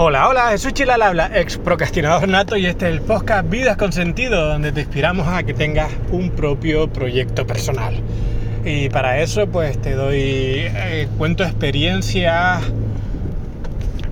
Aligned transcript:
Hola, 0.00 0.28
hola, 0.28 0.56
soy 0.58 0.70
Chilal 0.70 1.02
Habla, 1.02 1.28
ex 1.34 1.58
procrastinador 1.58 2.28
nato 2.28 2.56
y 2.56 2.66
este 2.66 2.86
es 2.86 2.92
el 2.92 3.00
podcast 3.00 3.50
Vidas 3.50 3.76
con 3.76 3.90
Sentido, 3.92 4.46
donde 4.46 4.70
te 4.70 4.82
inspiramos 4.82 5.26
a 5.26 5.42
que 5.42 5.54
tengas 5.54 5.90
un 6.12 6.30
propio 6.30 6.88
proyecto 6.88 7.48
personal. 7.48 8.00
Y 8.64 8.90
para 8.90 9.20
eso 9.20 9.48
pues 9.48 9.76
te 9.82 9.96
doy 9.96 10.20
eh, 10.22 11.08
cuento 11.18 11.42
experiencias, 11.42 12.62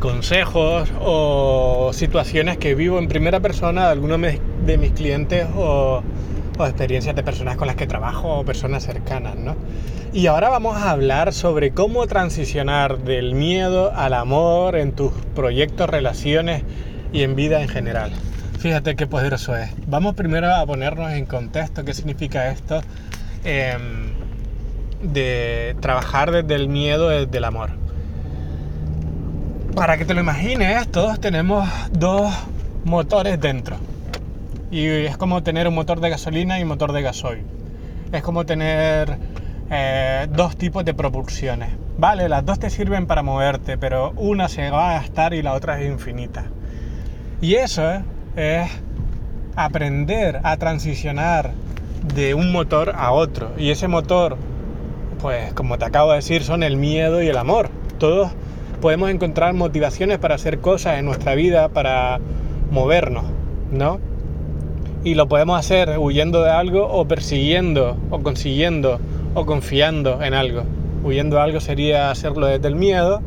consejos 0.01 0.93
o 1.01 1.93
situaciones 1.93 2.59
que 2.59 2.75
vivo 2.75 2.99
en 2.99 3.07
primera 3.07 3.39
persona 3.39 3.85
de 3.85 3.93
algunos 3.93 4.21
de 4.67 4.79
mis 4.79 4.91
clientes 4.91 5.47
o, 5.55 6.03
o 6.59 6.67
experiencias 6.67 7.15
de 7.15 7.23
personas 7.23 7.57
con 7.57 7.67
las 7.67 7.77
que 7.77 7.87
trabajo 7.87 8.39
o 8.39 8.45
personas 8.45 8.85
cercanas, 8.85 9.37
¿no? 9.37 9.57
Y 10.13 10.29
ahora 10.29 10.49
vamos 10.49 10.77
a 10.77 10.91
hablar 10.91 11.33
sobre 11.33 11.73
cómo 11.73 12.07
transicionar 12.07 12.99
del 12.99 13.35
miedo 13.35 13.93
al 13.95 14.15
amor 14.15 14.77
en 14.77 14.93
tus 14.93 15.13
proyectos, 15.35 15.91
relaciones 15.91 16.63
y 17.13 17.23
en 17.23 17.37
vida 17.37 17.61
en 17.61 17.69
general. 17.69 18.13
Fíjate 18.59 18.97
qué 18.97 19.07
poderoso 19.07 19.57
es. 19.57 19.71
Vamos 19.87 20.15
primero 20.15 20.55
a 20.55 20.65
ponernos 20.65 21.13
en 21.13 21.27
contexto 21.27 21.85
qué 21.85 21.93
significa 21.93 22.51
esto 22.51 22.81
em, 23.45 24.13
de 25.03 25.77
trabajar 25.81 26.31
desde 26.31 26.55
el 26.55 26.69
miedo, 26.69 27.11
desde 27.11 27.37
el 27.37 27.45
amor. 27.45 27.71
Para 29.75 29.99
que 29.99 30.07
te 30.07 30.15
lo 30.15 30.21
imagines, 30.21 30.89
todos 30.91 31.21
tenemos 31.21 31.69
dos 31.93 32.33
motores 32.85 33.39
dentro. 33.39 33.77
Y 34.71 34.87
es 34.87 35.17
como 35.17 35.43
tener 35.43 35.69
un 35.69 35.75
motor 35.75 36.01
de 36.01 36.11
gasolina 36.11 36.59
y 36.59 36.63
un 36.63 36.69
motor 36.69 36.93
de 36.93 37.03
gasoil. 37.03 37.45
Es 38.13 38.23
como 38.23 38.47
tener 38.47 39.19
eh, 39.71 40.27
dos 40.31 40.57
tipos 40.57 40.85
de 40.85 40.95
propulsiones. 40.95 41.71
Vale, 41.99 42.29
las 42.29 42.45
dos 42.45 42.59
te 42.59 42.71
sirven 42.71 43.07
para 43.07 43.23
moverte, 43.23 43.79
pero 43.79 44.13
una 44.17 44.49
se 44.49 44.71
va 44.71 44.91
a 44.91 44.93
gastar 44.95 45.35
y 45.35 45.43
la 45.43 45.55
otra 45.55 45.81
es 45.81 45.91
infinita. 45.91 46.45
Y 47.41 47.55
eso 47.55 48.03
es 48.37 48.71
aprender 49.57 50.41
a 50.43 50.57
transicionar 50.57 51.53
de 52.15 52.35
un 52.35 52.53
motor 52.53 52.93
a 52.97 53.13
otro. 53.13 53.53
Y 53.59 53.71
ese 53.71 53.89
motor, 53.89 54.37
pues 55.21 55.53
como 55.55 55.79
te 55.79 55.85
acabo 55.87 56.11
de 56.11 56.17
decir, 56.17 56.45
son 56.45 56.63
el 56.63 56.77
miedo 56.77 57.23
y 57.23 57.29
el 57.29 57.37
amor. 57.37 57.71
Todos 57.99 58.33
podemos 58.81 59.11
encontrar 59.11 59.55
motivaciones 59.55 60.19
para 60.19 60.35
hacer 60.35 60.61
cosas 60.61 60.99
en 60.99 61.07
nuestra 61.07 61.35
vida, 61.35 61.69
para 61.71 62.21
movernos, 62.71 63.25
¿no? 63.71 63.99
Y 65.07 65.15
lo 65.15 65.29
podemos 65.29 65.57
hacer 65.57 66.01
huyendo 66.01 66.43
de 66.43 66.51
algo 66.51 66.85
o 66.85 67.07
persiguiendo 67.07 67.97
o 68.11 68.19
consiguiendo 68.25 68.99
o 69.35 69.47
confiando 69.47 70.21
en 70.21 70.35
algo. 70.35 70.65
Huyendo 71.05 71.39
a 71.39 71.45
algo 71.45 71.61
sería 71.61 72.11
hacerlo 72.11 72.49
desde 72.49 72.67
el 72.67 72.75
miedo 72.75 73.23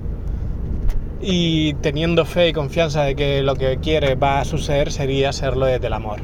y 1.21 1.75
teniendo 1.75 2.25
fe 2.25 2.49
y 2.49 2.51
confianza 2.51 3.03
de 3.03 3.15
que 3.15 3.43
lo 3.43 3.55
que 3.55 3.77
quiere 3.77 4.15
va 4.15 4.41
a 4.41 4.43
suceder 4.43 4.91
sería 4.91 5.29
hacerlo 5.29 5.67
desde 5.67 5.87
el 5.87 5.93
amor. 5.93 6.19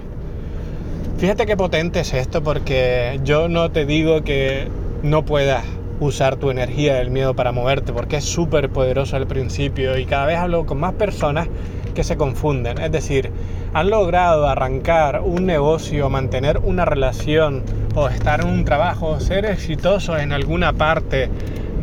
Fíjate 1.19 1.45
qué 1.45 1.55
potente 1.55 2.01
es 2.01 2.13
esto 2.13 2.43
porque 2.43 3.21
yo 3.23 3.47
no 3.47 3.71
te 3.71 3.85
digo 3.85 4.25
que 4.25 4.67
no 5.03 5.23
puedas 5.23 5.63
usar 5.99 6.35
tu 6.35 6.49
energía 6.49 6.95
del 6.95 7.09
miedo 7.09 7.35
para 7.35 7.51
moverte 7.51 7.93
porque 7.93 8.17
es 8.17 8.25
súper 8.25 8.69
poderoso 8.69 9.15
al 9.15 9.27
principio 9.27 9.97
y 9.97 10.05
cada 10.05 10.25
vez 10.25 10.37
hablo 10.37 10.65
con 10.65 10.79
más 10.79 10.93
personas 10.93 11.47
que 11.93 12.03
se 12.03 12.17
confunden. 12.17 12.77
Es 12.79 12.91
decir, 12.91 13.31
han 13.73 13.89
logrado 13.89 14.47
arrancar 14.47 15.21
un 15.23 15.45
negocio, 15.45 16.09
mantener 16.09 16.59
una 16.59 16.85
relación 16.85 17.63
o 17.95 18.09
estar 18.09 18.41
en 18.41 18.47
un 18.47 18.65
trabajo, 18.65 19.19
ser 19.19 19.45
exitosos 19.45 20.19
en 20.19 20.33
alguna 20.33 20.73
parte 20.73 21.29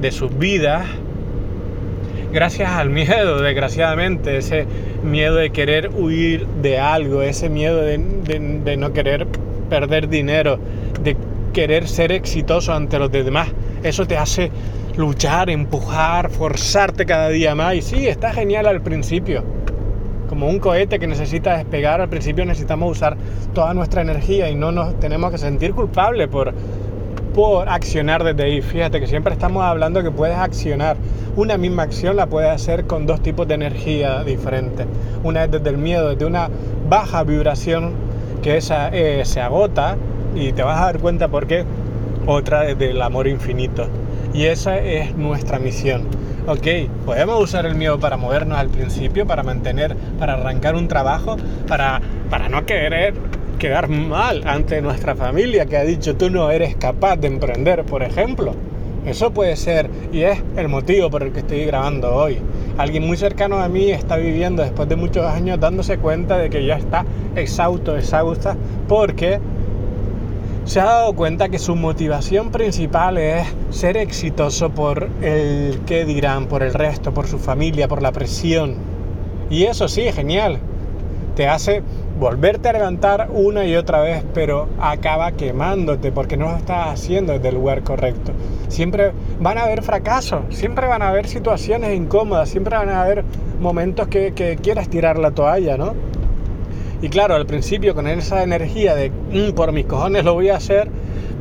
de 0.01 0.13
sus 0.13 0.37
vidas, 0.37 0.87
gracias 2.33 2.71
al 2.71 2.91
miedo, 2.91 3.41
desgraciadamente, 3.41 4.37
ese 4.37 4.67
miedo 5.03 5.37
de 5.37 5.51
querer 5.51 5.91
huir 5.95 6.47
de 6.61 6.79
algo, 6.79 7.23
ese 7.23 7.49
miedo 7.49 7.81
de, 7.81 7.99
de 7.99 8.77
no 8.77 8.93
querer 8.93 9.27
perder 9.71 10.09
dinero, 10.09 10.59
de 11.03 11.17
querer 11.53 11.89
ser 11.89 12.13
exitoso 12.13 12.73
ante 12.73 12.98
los 12.98 13.11
demás. 13.11 13.48
Eso 13.83 14.07
te 14.07 14.17
hace 14.17 14.51
luchar, 14.96 15.51
empujar, 15.51 16.30
forzarte 16.30 17.07
cada 17.07 17.29
día 17.29 17.55
más. 17.55 17.74
Y 17.74 17.83
sí, 17.83 18.07
está 18.08 18.33
genial 18.33 18.67
al 18.67 18.80
principio 18.83 19.45
como 20.33 20.48
un 20.48 20.61
cohete 20.61 20.98
que 20.98 21.07
necesita 21.07 21.58
despegar, 21.58 22.01
al 22.01 22.08
principio 22.08 22.46
necesitamos 22.46 22.91
usar 22.91 23.18
toda 23.52 23.74
nuestra 23.74 24.01
energía 24.01 24.48
y 24.48 24.55
no 24.55 24.73
nos 24.73 24.98
tenemos 24.98 25.30
que 25.30 25.36
sentir 25.36 25.74
culpables 25.74 26.27
por, 26.29 26.55
por 27.35 27.68
accionar 27.68 28.24
desde 28.24 28.45
ahí. 28.45 28.62
Fíjate 28.62 28.98
que 28.98 29.07
siempre 29.07 29.35
estamos 29.35 29.62
hablando 29.62 30.02
que 30.02 30.11
puedes 30.11 30.39
accionar. 30.39 30.96
Una 31.36 31.58
misma 31.58 31.83
acción 31.83 32.17
la 32.17 32.29
puedes 32.29 32.51
hacer 32.51 32.86
con 32.86 33.05
dos 33.05 33.20
tipos 33.20 33.46
de 33.46 33.57
energía 33.57 34.24
diferentes. 34.24 34.86
Una 35.23 35.45
es 35.45 35.51
desde 35.51 35.68
el 35.68 35.77
miedo, 35.77 36.08
desde 36.08 36.24
una 36.24 36.48
baja 36.89 37.24
vibración 37.24 37.92
que 38.42 38.57
esa 38.57 38.89
eh, 38.89 39.27
se 39.27 39.42
agota 39.42 39.98
y 40.35 40.53
te 40.53 40.63
vas 40.63 40.81
a 40.81 40.87
dar 40.87 40.98
cuenta 40.98 41.29
por 41.29 41.47
qué. 41.47 41.65
Otra 42.27 42.63
desde 42.63 42.91
el 42.91 43.03
amor 43.03 43.27
infinito. 43.27 43.87
Y 44.33 44.45
esa 44.45 44.79
es 44.79 45.17
nuestra 45.17 45.59
misión 45.59 46.07
ok, 46.47 46.67
podemos 47.07 47.41
usar 47.41 47.67
el 47.67 47.75
miedo 47.75 47.98
para 48.01 48.17
movernos 48.17 48.59
al 48.59 48.69
principio, 48.69 49.27
para 49.27 49.42
mantener, 49.42 49.97
para 50.19 50.35
arrancar 50.35 50.75
un 50.75 50.89
trabajo, 50.89 51.37
para, 51.69 52.01
para 52.31 52.48
no 52.48 52.67
querer 52.67 53.15
quedar 53.59 53.89
mal 53.89 54.42
ante 54.47 54.83
nuestra 54.83 55.15
familia 55.15 55.67
que 55.67 55.77
ha 55.77 55.85
dicho 55.85 56.17
tú 56.17 56.31
no 56.31 56.51
eres 56.51 56.75
capaz 56.77 57.17
de 57.17 57.29
emprender, 57.29 57.85
por 57.85 58.03
ejemplo. 58.03 58.55
Eso 59.07 59.33
puede 59.33 59.57
ser 59.57 59.91
y 60.13 60.23
es 60.23 60.41
el 60.57 60.69
motivo 60.69 61.11
por 61.11 61.25
el 61.25 61.33
que 61.33 61.41
estoy 61.41 61.65
grabando 61.65 62.15
hoy. 62.15 62.39
Alguien 62.79 63.05
muy 63.05 63.17
cercano 63.17 63.59
a 63.59 63.69
mí 63.69 63.91
está 63.91 64.17
viviendo 64.17 64.63
después 64.63 64.89
de 64.89 64.95
muchos 64.95 65.27
años 65.27 65.59
dándose 65.59 65.98
cuenta 65.98 66.39
de 66.39 66.51
que 66.51 66.65
ya 66.65 66.77
está 66.77 67.05
exhausto, 67.35 67.97
exhausta, 67.97 68.57
porque 68.89 69.41
se 70.64 70.80
ha 70.80 70.84
dado 70.84 71.12
cuenta 71.14 71.48
que 71.48 71.58
su 71.58 71.74
motivación 71.74 72.50
principal 72.50 73.18
es 73.18 73.46
ser 73.70 73.96
exitoso 73.96 74.70
por 74.70 75.08
el 75.20 75.80
que 75.86 76.05
dirán, 76.05 76.46
por 76.46 76.62
el 76.62 76.73
resto, 76.73 77.12
por 77.12 77.27
su 77.27 77.39
familia, 77.39 77.89
por 77.89 78.00
la 78.00 78.12
presión. 78.12 78.77
Y 79.50 79.64
eso 79.64 79.89
sí, 79.89 80.11
genial. 80.12 80.58
Te 81.34 81.48
hace 81.48 81.83
volverte 82.18 82.68
a 82.68 82.74
levantar 82.74 83.28
una 83.33 83.64
y 83.64 83.74
otra 83.74 84.00
vez, 84.00 84.23
pero 84.34 84.68
acaba 84.80 85.33
quemándote 85.33 86.12
porque 86.12 86.36
no 86.36 86.50
lo 86.50 86.56
estás 86.56 86.89
haciendo 86.89 87.33
desde 87.33 87.48
el 87.48 87.56
lugar 87.56 87.83
correcto. 87.83 88.33
Siempre 88.68 89.12
van 89.40 89.58
a 89.58 89.62
haber 89.62 89.83
fracasos, 89.83 90.42
siempre 90.50 90.86
van 90.86 91.02
a 91.02 91.08
haber 91.08 91.27
situaciones 91.27 91.96
incómodas, 91.96 92.48
siempre 92.48 92.77
van 92.77 92.90
a 92.90 93.02
haber 93.02 93.24
momentos 93.61 94.08
que, 94.08 94.33
que 94.33 94.56
quieras 94.56 94.89
tirar 94.89 95.18
la 95.18 95.33
toalla, 95.33 95.77
¿no? 95.77 95.94
Y 97.02 97.08
claro, 97.08 97.35
al 97.35 97.46
principio 97.46 97.96
con 97.96 98.07
esa 98.07 98.45
energía 98.45 98.95
de 98.95 99.11
mm, 99.11 99.55
por 99.55 99.73
mis 99.73 99.86
cojones 99.86 100.24
lo 100.24 100.35
voy 100.35 100.51
a 100.51 100.57
hacer, 100.57 100.89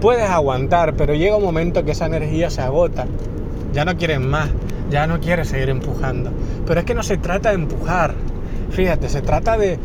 puedes 0.01 0.27
aguantar, 0.27 0.95
pero 0.95 1.13
llega 1.13 1.37
un 1.37 1.43
momento 1.43 1.85
que 1.85 1.91
esa 1.91 2.07
energía 2.07 2.49
se 2.49 2.61
agota. 2.61 3.05
Ya 3.71 3.85
no 3.85 3.95
quieres 3.95 4.19
más, 4.19 4.49
ya 4.89 5.05
no 5.05 5.19
quieres 5.19 5.49
seguir 5.49 5.69
empujando. 5.69 6.31
Pero 6.65 6.79
es 6.79 6.85
que 6.85 6.95
no 6.95 7.03
se 7.03 7.17
trata 7.17 7.49
de 7.49 7.55
empujar. 7.55 8.15
Fíjate, 8.71 9.07
se 9.07 9.21
trata 9.21 9.55
de, 9.55 9.77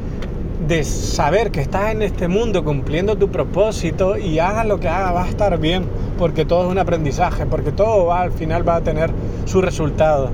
de 0.67 0.83
saber 0.83 1.51
que 1.51 1.61
estás 1.61 1.93
en 1.93 2.01
este 2.01 2.27
mundo 2.27 2.65
cumpliendo 2.65 3.17
tu 3.17 3.31
propósito 3.31 4.17
y 4.17 4.39
hagas 4.39 4.65
lo 4.65 4.81
que 4.81 4.89
hagas 4.89 5.15
va 5.15 5.25
a 5.25 5.29
estar 5.29 5.59
bien, 5.59 5.85
porque 6.17 6.47
todo 6.47 6.65
es 6.65 6.71
un 6.73 6.79
aprendizaje, 6.79 7.45
porque 7.45 7.71
todo 7.71 8.07
va 8.07 8.23
al 8.23 8.33
final 8.33 8.67
va 8.67 8.77
a 8.77 8.81
tener 8.81 9.11
su 9.45 9.61
resultado. 9.61 10.31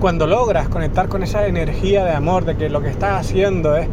Cuando 0.00 0.26
logras 0.26 0.68
conectar 0.68 1.06
con 1.08 1.22
esa 1.22 1.46
energía 1.46 2.04
de 2.04 2.10
amor, 2.10 2.44
de 2.44 2.56
que 2.56 2.68
lo 2.68 2.82
que 2.82 2.88
estás 2.88 3.20
haciendo 3.20 3.76
es 3.76 3.86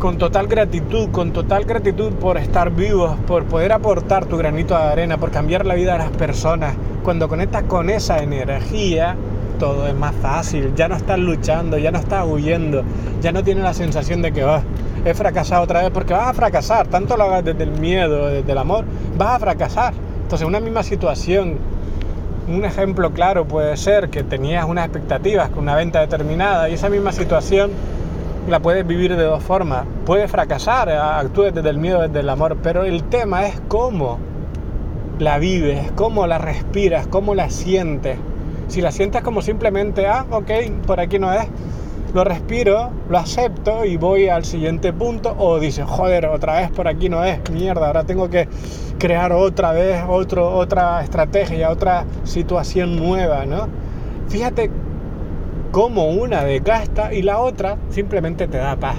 con 0.00 0.16
total 0.16 0.48
gratitud, 0.48 1.10
con 1.10 1.32
total 1.32 1.66
gratitud 1.66 2.10
por 2.14 2.38
estar 2.38 2.70
vivos, 2.70 3.18
por 3.26 3.44
poder 3.44 3.70
aportar 3.70 4.24
tu 4.24 4.38
granito 4.38 4.74
de 4.74 4.82
arena, 4.82 5.18
por 5.18 5.30
cambiar 5.30 5.66
la 5.66 5.74
vida 5.74 5.92
de 5.92 5.98
las 5.98 6.10
personas. 6.10 6.74
Cuando 7.04 7.28
conectas 7.28 7.64
con 7.64 7.90
esa 7.90 8.22
energía, 8.22 9.14
todo 9.58 9.86
es 9.86 9.94
más 9.94 10.14
fácil, 10.16 10.72
ya 10.74 10.88
no 10.88 10.96
estás 10.96 11.18
luchando, 11.18 11.76
ya 11.76 11.90
no 11.90 11.98
estás 11.98 12.26
huyendo, 12.26 12.82
ya 13.20 13.30
no 13.30 13.44
tienes 13.44 13.62
la 13.62 13.74
sensación 13.74 14.22
de 14.22 14.32
que 14.32 14.42
oh, 14.42 14.62
he 15.04 15.12
fracasado 15.12 15.64
otra 15.64 15.82
vez, 15.82 15.90
porque 15.90 16.14
vas 16.14 16.28
a 16.28 16.32
fracasar, 16.32 16.86
tanto 16.86 17.18
lo 17.18 17.24
hagas 17.24 17.44
desde 17.44 17.64
el 17.64 17.72
miedo, 17.72 18.28
desde 18.28 18.50
el 18.50 18.58
amor, 18.58 18.86
vas 19.18 19.36
a 19.36 19.38
fracasar. 19.38 19.92
Entonces, 20.22 20.48
una 20.48 20.60
misma 20.60 20.82
situación, 20.82 21.58
un 22.48 22.64
ejemplo 22.64 23.12
claro 23.12 23.44
puede 23.44 23.76
ser 23.76 24.08
que 24.08 24.22
tenías 24.22 24.64
unas 24.64 24.86
expectativas 24.86 25.50
con 25.50 25.64
una 25.64 25.74
venta 25.74 26.00
determinada 26.00 26.70
y 26.70 26.74
esa 26.74 26.88
misma 26.88 27.12
situación 27.12 27.70
la 28.50 28.60
puedes 28.60 28.86
vivir 28.86 29.16
de 29.16 29.24
dos 29.24 29.42
formas. 29.42 29.86
Puedes 30.04 30.30
fracasar, 30.30 30.88
eh, 30.88 30.96
actúes 30.96 31.54
desde 31.54 31.70
el 31.70 31.78
miedo, 31.78 32.02
desde 32.02 32.20
el 32.20 32.28
amor, 32.28 32.58
pero 32.62 32.84
el 32.84 33.04
tema 33.04 33.46
es 33.46 33.60
cómo 33.68 34.18
la 35.18 35.38
vives, 35.38 35.92
cómo 35.94 36.26
la 36.26 36.38
respiras, 36.38 37.06
cómo 37.06 37.34
la 37.34 37.50
sientes. 37.50 38.18
Si 38.68 38.80
la 38.80 38.92
sientes 38.92 39.22
como 39.22 39.42
simplemente, 39.42 40.06
ah, 40.06 40.26
ok, 40.30 40.50
por 40.86 41.00
aquí 41.00 41.18
no 41.18 41.32
es, 41.32 41.46
lo 42.14 42.24
respiro, 42.24 42.90
lo 43.08 43.18
acepto 43.18 43.84
y 43.84 43.96
voy 43.96 44.28
al 44.28 44.44
siguiente 44.44 44.92
punto, 44.92 45.34
o 45.38 45.58
dices, 45.58 45.84
joder, 45.86 46.26
otra 46.26 46.60
vez 46.60 46.70
por 46.70 46.88
aquí 46.88 47.08
no 47.08 47.24
es, 47.24 47.38
mierda, 47.50 47.86
ahora 47.86 48.04
tengo 48.04 48.30
que 48.30 48.48
crear 48.98 49.32
otra 49.32 49.72
vez 49.72 50.02
otro, 50.08 50.52
otra 50.56 51.02
estrategia, 51.02 51.70
otra 51.70 52.04
situación 52.24 52.96
nueva, 52.96 53.46
¿no? 53.46 53.68
Fíjate 54.28 54.70
cómo 55.70 56.08
una 56.10 56.44
desgasta 56.44 57.12
y 57.12 57.22
la 57.22 57.38
otra 57.38 57.76
simplemente 57.90 58.48
te 58.48 58.58
da 58.58 58.76
paz. 58.76 58.96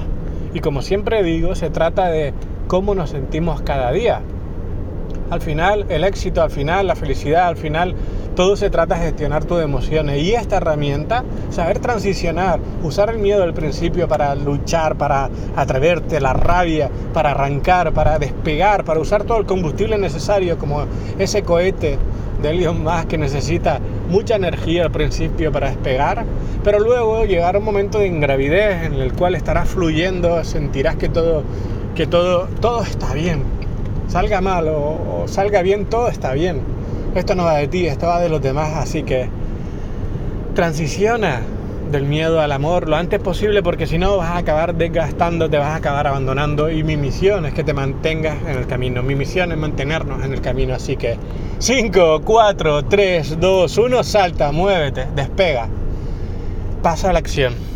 Y 0.53 0.59
como 0.59 0.81
siempre 0.81 1.23
digo, 1.23 1.55
se 1.55 1.69
trata 1.69 2.09
de 2.09 2.33
cómo 2.67 2.95
nos 2.95 3.09
sentimos 3.09 3.61
cada 3.61 3.91
día. 3.91 4.21
Al 5.29 5.41
final, 5.41 5.85
el 5.87 6.03
éxito, 6.03 6.41
al 6.41 6.51
final, 6.51 6.87
la 6.87 6.95
felicidad, 6.95 7.47
al 7.47 7.55
final, 7.55 7.95
todo 8.35 8.57
se 8.57 8.69
trata 8.69 8.95
de 8.95 9.05
gestionar 9.05 9.45
tus 9.45 9.61
emociones. 9.61 10.21
Y 10.21 10.33
esta 10.33 10.57
herramienta, 10.57 11.23
saber 11.51 11.79
transicionar, 11.79 12.59
usar 12.83 13.09
el 13.09 13.17
miedo 13.17 13.43
al 13.43 13.53
principio 13.53 14.09
para 14.09 14.35
luchar, 14.35 14.97
para 14.97 15.29
atreverte, 15.55 16.19
la 16.19 16.33
rabia, 16.33 16.89
para 17.13 17.31
arrancar, 17.31 17.93
para 17.93 18.19
despegar, 18.19 18.83
para 18.83 18.99
usar 18.99 19.23
todo 19.23 19.37
el 19.37 19.45
combustible 19.45 19.97
necesario, 19.97 20.57
como 20.57 20.83
ese 21.17 21.43
cohete 21.43 21.97
de 22.41 22.49
Elon 22.49 22.85
que 23.07 23.17
necesita 23.17 23.79
mucha 24.09 24.35
energía 24.35 24.85
al 24.85 24.91
principio 24.91 25.51
para 25.51 25.69
despegar, 25.69 26.25
pero 26.63 26.79
luego 26.79 27.25
llegará 27.25 27.59
un 27.59 27.65
momento 27.65 27.99
de 27.99 28.07
ingravidez 28.07 28.83
en 28.83 28.93
el 28.95 29.13
cual 29.13 29.35
estarás 29.35 29.69
fluyendo, 29.69 30.43
sentirás 30.43 30.95
que 30.95 31.09
todo, 31.09 31.43
que 31.95 32.07
todo, 32.07 32.47
todo 32.59 32.83
está 32.83 33.13
bien. 33.13 33.43
Salga 34.07 34.41
mal 34.41 34.67
o 34.67 35.23
salga 35.27 35.61
bien, 35.61 35.85
todo 35.85 36.09
está 36.09 36.33
bien. 36.33 36.61
Esto 37.15 37.35
no 37.35 37.45
va 37.45 37.55
de 37.55 37.67
ti, 37.67 37.87
esto 37.87 38.07
va 38.07 38.19
de 38.19 38.29
los 38.29 38.41
demás, 38.41 38.73
así 38.75 39.03
que 39.03 39.29
transiciona 40.53 41.41
del 41.91 42.05
miedo 42.05 42.39
al 42.41 42.51
amor 42.51 42.87
lo 42.87 42.95
antes 42.95 43.19
posible 43.19 43.61
porque 43.61 43.85
si 43.85 43.97
no 43.97 44.17
vas 44.17 44.29
a 44.29 44.37
acabar 44.37 44.75
desgastando, 44.75 45.49
te 45.49 45.57
vas 45.57 45.67
a 45.67 45.75
acabar 45.75 46.07
abandonando. 46.07 46.69
Y 46.69 46.83
mi 46.83 46.97
misión 46.97 47.45
es 47.45 47.53
que 47.53 47.63
te 47.63 47.73
mantengas 47.73 48.37
en 48.47 48.57
el 48.57 48.67
camino, 48.67 49.03
mi 49.03 49.15
misión 49.15 49.51
es 49.51 49.57
mantenernos 49.57 50.23
en 50.23 50.33
el 50.33 50.41
camino, 50.41 50.73
así 50.73 50.95
que 50.95 51.17
5, 51.59 52.21
4, 52.23 52.85
3, 52.85 53.39
2, 53.39 53.77
1, 53.77 54.03
salta, 54.03 54.51
muévete, 54.51 55.07
despega, 55.15 55.67
pasa 56.81 57.09
a 57.09 57.13
la 57.13 57.19
acción. 57.19 57.70